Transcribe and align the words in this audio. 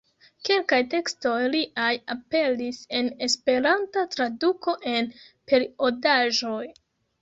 Kelkaj 0.47 0.79
tekstoj 0.93 1.33
liaj 1.57 1.91
aperis 2.15 2.81
en 3.03 3.13
Esperanta 3.29 4.09
traduko 4.17 4.79
en 4.97 5.17
periodaĵoj. 5.33 6.63